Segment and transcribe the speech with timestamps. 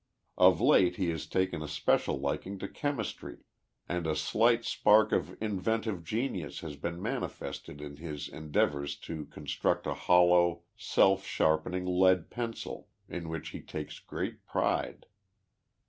[0.39, 3.43] Of late, he has taken a special liking to chemistry,
[3.87, 9.45] and a slight spark of inventive genius has been manifested in his endeavors to con
[9.45, 15.05] struct a hollow self sharpening lead pencil, in which he takes great pride.